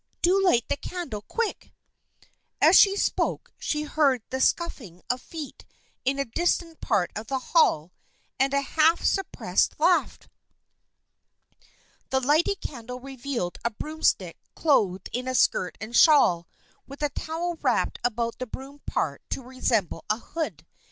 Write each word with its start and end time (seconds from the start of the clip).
Do 0.23 0.43
light 0.43 0.65
the 0.67 0.77
candle, 0.77 1.21
quick!" 1.21 1.71
As 2.59 2.75
she 2.75 2.95
spoke 2.97 3.53
she 3.59 3.83
heard 3.83 4.23
the 4.31 4.41
scuffling 4.41 5.03
of 5.11 5.21
feet 5.21 5.63
in 6.05 6.17
a 6.17 6.25
distant 6.25 6.81
part 6.81 7.11
of 7.15 7.27
the 7.27 7.37
hall 7.53 7.91
and 8.39 8.51
a 8.51 8.61
half 8.61 9.03
suppressed 9.03 9.79
laugh. 9.79 10.17
The 12.09 12.19
lighted 12.19 12.61
candle 12.61 12.99
revealed 12.99 13.59
a 13.63 13.69
broomstick 13.69 14.39
clothed 14.55 15.07
in 15.13 15.27
a 15.27 15.35
skirt 15.35 15.77
and 15.79 15.95
shawl, 15.95 16.47
with 16.87 17.03
a 17.03 17.09
towel 17.09 17.59
wrapped 17.61 17.99
about 18.03 18.39
the 18.39 18.47
broom 18.47 18.79
part 18.87 19.21
to 19.29 19.43
resemble 19.43 20.03
a 20.09 20.17
hood. 20.17 20.65